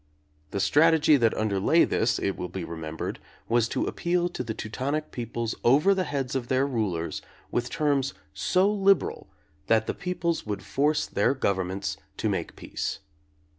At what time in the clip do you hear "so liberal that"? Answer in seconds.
8.33-9.85